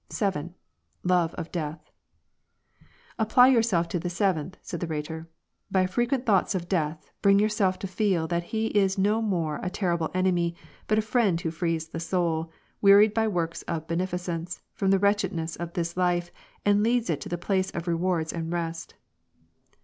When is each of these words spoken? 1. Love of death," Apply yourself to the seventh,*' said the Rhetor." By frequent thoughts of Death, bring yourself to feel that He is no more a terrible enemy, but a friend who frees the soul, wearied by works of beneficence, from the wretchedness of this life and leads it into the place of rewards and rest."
1. 0.19 0.55
Love 1.03 1.31
of 1.35 1.51
death," 1.51 1.91
Apply 3.19 3.49
yourself 3.49 3.87
to 3.89 3.99
the 3.99 4.09
seventh,*' 4.09 4.57
said 4.63 4.79
the 4.79 4.87
Rhetor." 4.87 5.29
By 5.71 5.85
frequent 5.85 6.25
thoughts 6.25 6.55
of 6.55 6.67
Death, 6.67 7.11
bring 7.21 7.37
yourself 7.37 7.77
to 7.77 7.85
feel 7.87 8.25
that 8.25 8.45
He 8.45 8.69
is 8.75 8.97
no 8.97 9.21
more 9.21 9.59
a 9.61 9.69
terrible 9.69 10.09
enemy, 10.15 10.55
but 10.87 10.97
a 10.97 11.03
friend 11.03 11.39
who 11.39 11.51
frees 11.51 11.89
the 11.89 11.99
soul, 11.99 12.51
wearied 12.81 13.13
by 13.13 13.27
works 13.27 13.61
of 13.67 13.85
beneficence, 13.87 14.63
from 14.73 14.89
the 14.89 14.97
wretchedness 14.97 15.55
of 15.57 15.73
this 15.73 15.95
life 15.95 16.31
and 16.65 16.81
leads 16.81 17.07
it 17.07 17.17
into 17.21 17.29
the 17.29 17.37
place 17.37 17.69
of 17.69 17.87
rewards 17.87 18.33
and 18.33 18.51
rest." 18.51 18.95